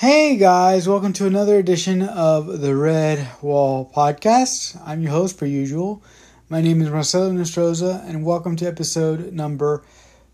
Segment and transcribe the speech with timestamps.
[0.00, 4.80] Hey guys, welcome to another edition of the Red Wall Podcast.
[4.82, 6.02] I'm your host, per usual.
[6.48, 9.84] My name is Marcelo Nostroza, and welcome to episode number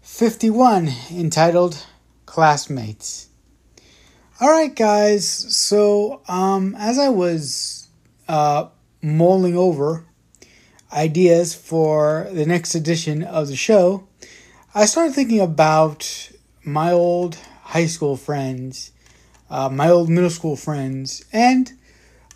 [0.02, 1.84] 51 entitled
[2.26, 3.26] Classmates.
[4.40, 7.88] All right, guys, so um, as I was
[8.28, 8.68] uh,
[9.02, 10.04] mulling over
[10.92, 14.06] ideas for the next edition of the show,
[14.76, 16.30] I started thinking about
[16.62, 18.92] my old high school friends
[19.50, 21.72] uh, my old middle school friends, and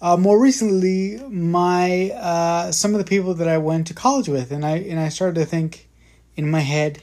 [0.03, 4.51] uh, more recently, my uh, some of the people that I went to college with,
[4.51, 5.88] and I and I started to think
[6.37, 7.02] in my head,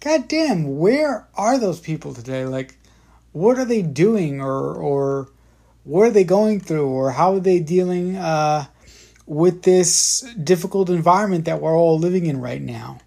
[0.00, 2.44] God damn, where are those people today?
[2.44, 2.76] Like,
[3.32, 5.30] what are they doing, or or
[5.84, 8.66] what are they going through, or how are they dealing uh,
[9.26, 12.98] with this difficult environment that we're all living in right now?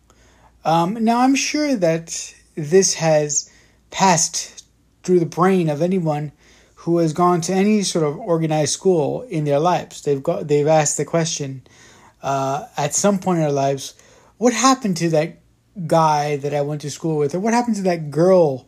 [0.65, 3.51] Um, now, I'm sure that this has
[3.91, 4.62] passed
[5.03, 6.31] through the brain of anyone
[6.75, 10.01] who has gone to any sort of organized school in their lives.
[10.01, 11.63] They've got they've asked the question
[12.21, 13.93] uh, at some point in their lives,
[14.37, 15.39] what happened to that
[15.87, 18.67] guy that I went to school with, or what happened to that girl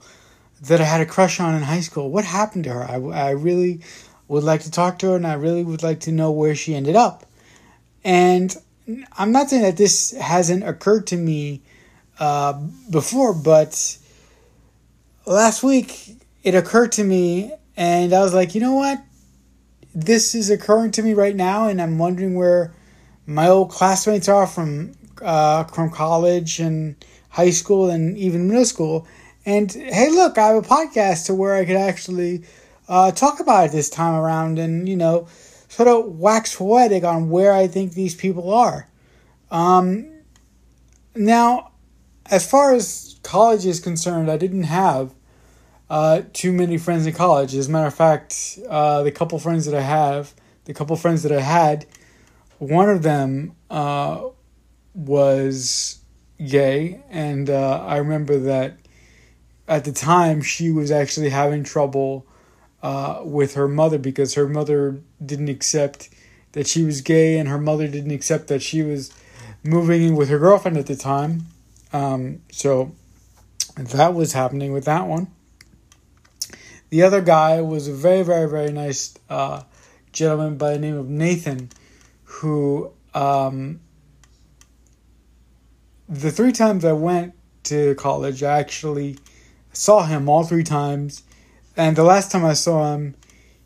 [0.63, 2.09] that I had a crush on in high school?
[2.11, 2.83] What happened to her?
[2.83, 3.81] I, I really
[4.27, 6.75] would like to talk to her, and I really would like to know where she
[6.75, 7.25] ended up.
[8.03, 8.55] And
[9.17, 11.61] I'm not saying that this hasn't occurred to me
[12.19, 12.53] uh,
[12.89, 13.97] before, but
[15.25, 19.03] last week it occurred to me, and I was like, you know what?
[19.95, 22.71] This is occurring to me right now, and I'm wondering where
[23.25, 29.07] my old classmates are from uh, from college and high school and even middle school.
[29.43, 32.43] And hey, look, I have a podcast to where I could actually
[32.87, 35.27] uh, talk about it this time around, and you know,
[35.67, 38.87] sort of wax poetic on where I think these people are.
[39.49, 40.11] Um,
[41.15, 41.71] now,
[42.27, 45.15] as far as college is concerned, I didn't have
[45.89, 47.55] uh, too many friends in college.
[47.55, 50.33] As a matter of fact, uh, the couple friends that I have,
[50.65, 51.85] the couple friends that I had,
[52.57, 54.23] one of them uh,
[54.93, 55.99] was
[56.43, 58.77] gay, and uh, I remember that
[59.67, 62.25] at the time she was actually having trouble
[62.81, 66.09] uh, with her mother because her mother didn't accept
[66.53, 69.11] that she was gay, and her mother didn't accept that she was
[69.63, 71.47] moving in with her girlfriend at the time.
[71.91, 72.93] Um, so
[73.75, 75.27] that was happening with that one.
[76.95, 79.63] The other guy was a very, very, very nice uh,
[80.13, 81.69] gentleman by the name of Nathan,
[82.23, 83.81] who um,
[86.07, 89.17] the three times I went to college, I actually
[89.73, 91.23] saw him all three times.
[91.75, 93.15] And the last time I saw him,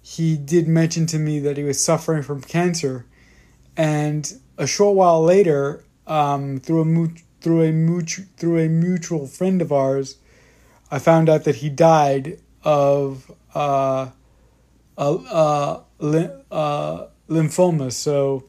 [0.02, 3.06] he did mention to me that he was suffering from cancer.
[3.78, 7.08] And a short while later, um, through a
[7.42, 10.18] through a mutual through a mutual friend of ours,
[10.90, 14.10] I found out that he died of uh,
[14.98, 17.92] uh, uh, lymphoma.
[17.92, 18.46] So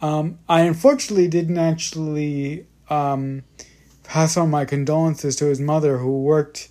[0.00, 3.42] um, I unfortunately didn't actually um,
[4.04, 6.68] pass on my condolences to his mother, who worked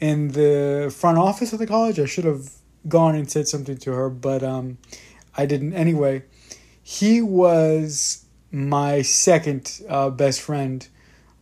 [0.00, 1.98] in the front office of the college.
[1.98, 2.50] I should have
[2.88, 4.78] gone and said something to her, but um,
[5.36, 5.72] I didn't.
[5.74, 6.24] Anyway,
[6.82, 10.86] he was my second uh, best friend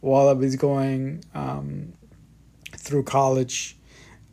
[0.01, 1.93] while I was going um,
[2.77, 3.77] through college.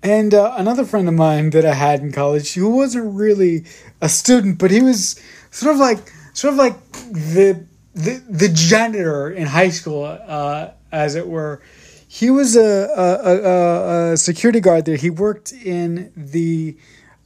[0.01, 3.65] And uh, another friend of mine that I had in college, who wasn't really
[4.01, 5.21] a student, but he was
[5.51, 11.15] sort of like sort of like the the, the janitor in high school, uh, as
[11.15, 11.61] it were.
[12.07, 14.95] He was a, a, a, a, security guard there.
[14.95, 16.77] He worked in the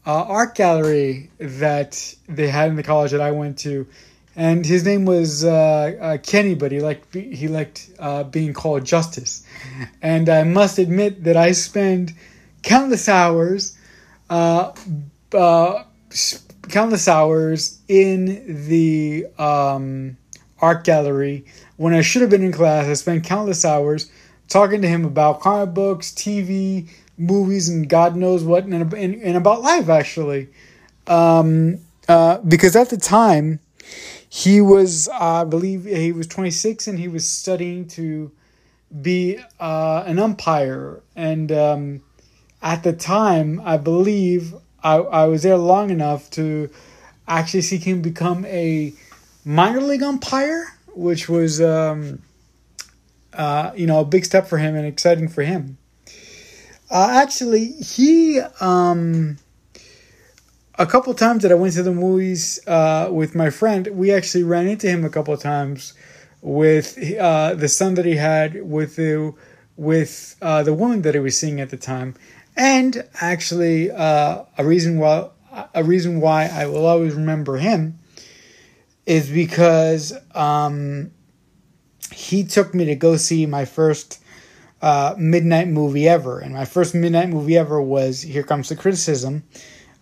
[0.06, 3.88] uh, art gallery that they had in the college that I went to,
[4.35, 5.51] and his name was uh,
[6.01, 9.45] uh, Kenny, but he liked he liked uh, being called Justice.
[10.01, 12.13] And I must admit that I spend
[12.63, 13.78] countless hours,
[14.29, 14.74] uh,
[15.34, 15.84] uh,
[16.69, 20.18] countless hours in the um,
[20.59, 21.46] art gallery
[21.78, 22.88] when I should have been in class.
[22.88, 24.09] I spent countless hours
[24.47, 29.38] talking to him about comic books, TV, movies, and God knows what, and, and, and
[29.38, 30.50] about life actually.
[31.07, 33.59] Um, uh, because at the time,
[34.30, 38.31] he was, I believe, he was 26 and he was studying to
[39.01, 41.01] be uh, an umpire.
[41.16, 42.01] And um,
[42.63, 46.69] at the time, I believe I, I was there long enough to
[47.27, 48.94] actually see him become a
[49.44, 50.65] minor league umpire,
[50.95, 52.21] which was, um,
[53.33, 55.77] uh, you know, a big step for him and exciting for him.
[56.89, 59.38] Uh, actually, he, um,
[60.80, 64.44] a couple times that I went to the movies uh, with my friend, we actually
[64.44, 65.94] ran into him a couple of times
[66.42, 69.33] with uh, the son that he had with the
[69.75, 72.13] with uh, the woman that he was seeing at the time,
[72.55, 75.29] And actually, uh, a reason why
[75.73, 78.00] a reason why I will always remember him
[79.05, 81.11] is because um,
[82.11, 84.19] he took me to go see my first
[84.81, 89.44] uh, midnight movie ever, and my first midnight movie ever was Here Comes the Criticism.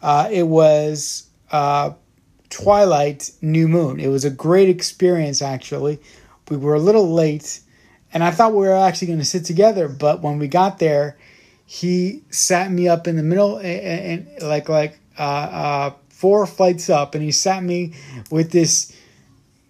[0.02, 1.92] Uh, it was uh,
[2.50, 4.00] Twilight New Moon.
[4.00, 6.00] It was a great experience, actually.
[6.50, 7.60] We were a little late,
[8.14, 11.18] and I thought we were actually going to sit together, but when we got there,
[11.72, 16.90] he sat me up in the middle and, and like like uh, uh, four flights
[16.90, 17.94] up, and he sat me
[18.30, 18.94] with this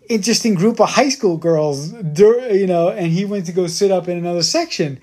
[0.10, 4.08] interesting group of high school girls, you know, and he went to go sit up
[4.08, 5.00] in another section.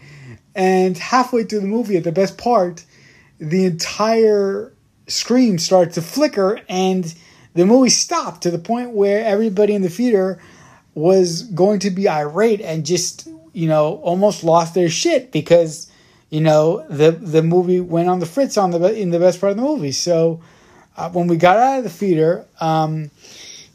[0.57, 2.85] And halfway through the movie, at the best part,
[3.39, 4.75] the entire
[5.07, 7.15] screen started to flicker and
[7.55, 10.43] the movie stopped to the point where everybody in the theater
[10.97, 15.89] was going to be irate and just, you know, almost lost their shit because,
[16.31, 19.53] you know, the the movie went on the fritz on the in the best part
[19.53, 19.93] of the movie.
[19.93, 20.41] So
[20.97, 23.11] uh, when we got out of the theater, um,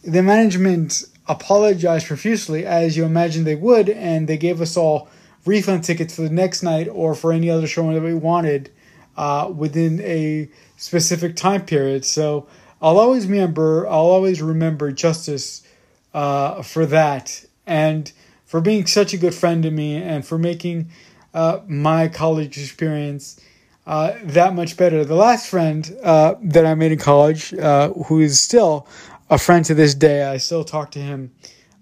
[0.04, 5.08] the management apologized profusely, as you imagine they would, and they gave us all
[5.46, 8.70] refund tickets for the next night or for any other showing that we wanted
[9.18, 12.06] uh, within a specific time period.
[12.06, 12.48] So
[12.82, 15.66] I'll always remember, I'll always remember Justice
[16.14, 18.12] uh, for that, and
[18.46, 20.90] for being such a good friend to me, and for making
[21.34, 23.40] uh, my college experience.
[23.86, 25.04] Uh, that much better.
[25.04, 28.88] The last friend uh, that I made in college, uh, who is still
[29.30, 30.24] a friend to this day.
[30.24, 31.32] I still talk to him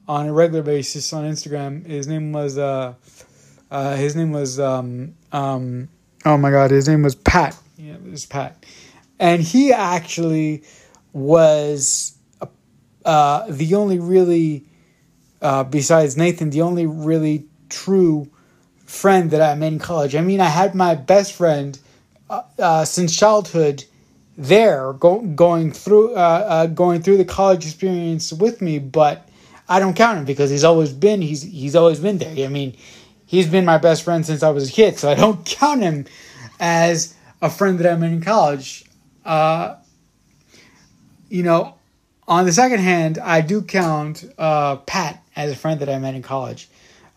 [0.08, 1.86] on a regular basis on Instagram.
[1.86, 2.96] His name was uh,
[3.70, 5.90] uh, his name was um, um,
[6.26, 7.58] oh my god, his name was Pat.
[7.78, 8.66] Yeah, it was Pat,
[9.20, 10.64] and he actually
[11.14, 12.18] was
[13.06, 14.66] uh, the only really
[15.42, 18.30] uh, besides Nathan, the only really true
[18.92, 20.16] friend that I made in college.
[20.16, 21.80] I mean, I had my best friend
[22.30, 23.86] uh, uh since childhood
[24.38, 29.28] there go, going through uh, uh, going through the college experience with me, but
[29.70, 32.46] I don't count him because he's always been he's he's always been there.
[32.46, 32.76] I mean,
[33.26, 36.06] he's been my best friend since I was a kid, so I don't count him
[36.60, 38.86] as a friend that I met in college.
[39.24, 39.76] Uh,
[41.30, 41.76] you know,
[42.28, 46.16] on the second hand, I do count uh, Pat as a friend that I met
[46.16, 46.68] in college.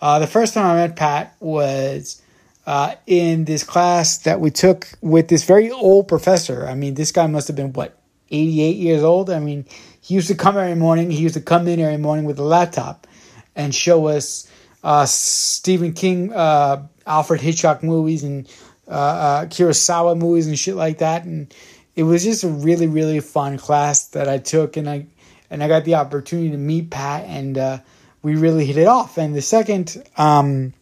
[0.01, 2.21] Uh, the first time I met Pat was
[2.67, 6.67] uh, in this class that we took with this very old professor.
[6.67, 7.99] I mean, this guy must have been what
[8.31, 9.31] 88 years old.
[9.31, 9.65] I mean,
[10.01, 11.11] he used to come every morning.
[11.11, 13.07] He used to come in every morning with a laptop
[13.55, 14.51] and show us
[14.83, 18.49] uh, Stephen King, uh, Alfred Hitchcock movies, and
[18.89, 21.25] uh, uh, Kurosawa movies and shit like that.
[21.25, 21.55] And
[21.97, 25.07] it was just a really, really fun class that I took, and I
[25.51, 27.57] and I got the opportunity to meet Pat, and
[28.25, 29.17] we really hit it off.
[29.19, 30.03] And the second.
[30.17, 30.75] Um,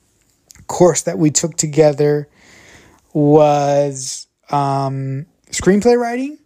[0.72, 2.28] course that we took together
[3.12, 6.38] was um, screenplay writing.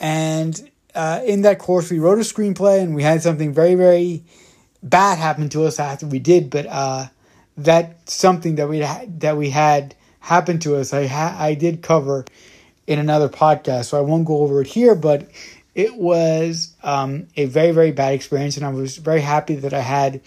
[0.00, 4.24] And uh, in that course, we wrote a screenplay and we had something very, very
[4.82, 6.50] bad happen to us after we did.
[6.50, 7.06] But uh,
[7.56, 11.82] that something that we had, that we had happen to us, I ha- I did
[11.82, 12.24] cover
[12.88, 14.96] in another podcast, so I won't go over it here.
[14.96, 15.28] But
[15.74, 19.80] it was um, a very, very bad experience, and I was very happy that I
[19.80, 20.20] had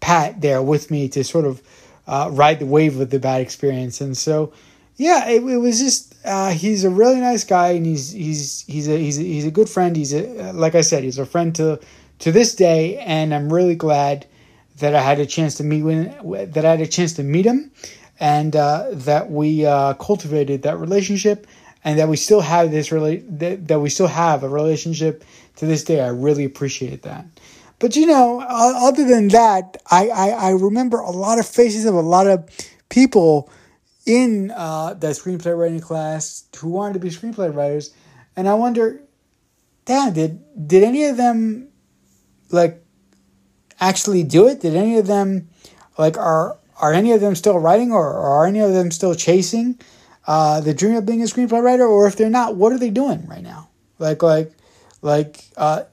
[0.00, 1.62] Pat there with me to sort of
[2.06, 4.00] uh, ride the wave of the bad experience.
[4.00, 4.52] And so,
[4.96, 8.88] yeah, it, it was just uh, he's a really nice guy, and he's he's he's
[8.88, 9.96] a he's a, he's a good friend.
[9.96, 11.80] He's a like I said, he's a friend to
[12.20, 14.26] to this day, and I'm really glad
[14.78, 17.46] that I had a chance to meet with that I had a chance to meet
[17.46, 17.70] him,
[18.20, 21.46] and uh, that we uh, cultivated that relationship,
[21.84, 25.22] and that we still have this really that, that we still have a relationship
[25.56, 26.00] to this day.
[26.00, 27.26] I really appreciate that.
[27.78, 31.94] But you know, other than that, I, I, I remember a lot of faces of
[31.94, 32.48] a lot of
[32.88, 33.50] people
[34.06, 37.92] in uh, that screenplay writing class who wanted to be screenplay writers,
[38.36, 39.02] and I wonder,
[39.84, 41.68] damn, did did any of them
[42.50, 42.82] like
[43.80, 44.60] actually do it?
[44.60, 45.48] Did any of them
[45.98, 49.14] like are are any of them still writing, or, or are any of them still
[49.14, 49.78] chasing
[50.26, 51.86] uh, the dream of being a screenplay writer?
[51.86, 53.68] Or if they're not, what are they doing right now?
[53.98, 54.52] Like like
[55.02, 55.84] like uh,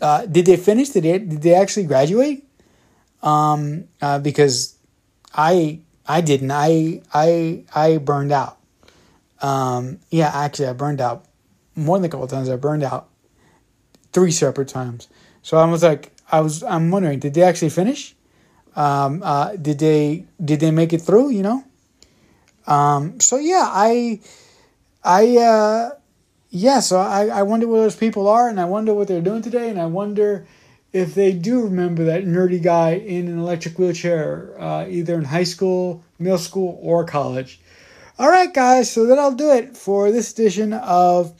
[0.00, 0.90] uh, did they finish?
[0.90, 2.44] Did they did they actually graduate?
[3.22, 4.76] Um, uh, because
[5.34, 6.50] I I didn't.
[6.50, 8.58] I I I burned out.
[9.40, 11.24] Um, yeah, actually, I burned out
[11.76, 12.48] more than a couple times.
[12.48, 13.08] I burned out
[14.12, 15.08] three separate times.
[15.42, 18.14] So I was like, I was I'm wondering, did they actually finish?
[18.76, 21.30] Um, uh, did they did they make it through?
[21.30, 21.64] You know.
[22.68, 24.20] Um, so yeah, I
[25.02, 25.90] I uh,
[26.50, 29.42] yeah, so I, I wonder where those people are, and I wonder what they're doing
[29.42, 30.46] today, and I wonder
[30.92, 35.44] if they do remember that nerdy guy in an electric wheelchair, uh, either in high
[35.44, 37.60] school, middle school, or college.
[38.18, 41.34] All right, guys, so that'll do it for this edition of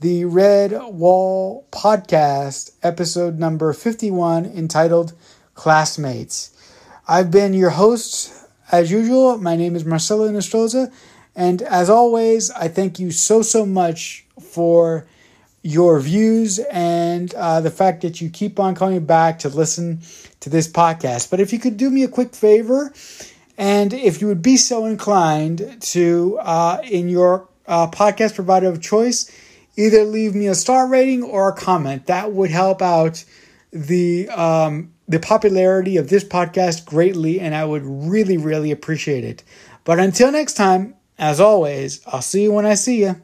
[0.00, 5.14] the Redwall Podcast, episode number 51, entitled
[5.54, 6.50] Classmates.
[7.06, 9.38] I've been your host as usual.
[9.38, 10.92] My name is Marcelo Nostroza,
[11.34, 15.06] and as always, I thank you so, so much for
[15.62, 20.00] your views and uh, the fact that you keep on coming back to listen
[20.40, 21.30] to this podcast.
[21.30, 22.92] But if you could do me a quick favor,
[23.56, 28.80] and if you would be so inclined to, uh, in your uh, podcast provider of
[28.80, 29.30] choice,
[29.76, 32.06] either leave me a star rating or a comment.
[32.06, 33.24] That would help out
[33.72, 39.42] the um, the popularity of this podcast greatly, and I would really, really appreciate it.
[39.84, 43.20] But until next time, as always, I'll see you when I see you.